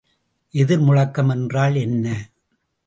[0.53, 2.05] எதிர்முழக்கம் என்றால் என்ன?